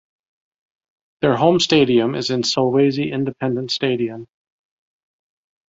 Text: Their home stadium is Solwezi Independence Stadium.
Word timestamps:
Their 1.21 1.35
home 1.35 1.59
stadium 1.59 2.15
is 2.15 2.29
Solwezi 2.31 3.11
Independence 3.11 3.75
Stadium. 3.75 4.25